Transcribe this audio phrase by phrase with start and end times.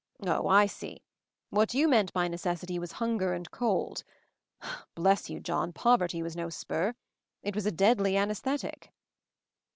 [0.25, 1.03] Oh, I see!
[1.51, 4.03] What you meant by necessity was hunger and cold.
[4.95, 6.95] Bless you, John, poverty was no spur.
[7.43, 8.91] It vwas a deadly anaesthetic."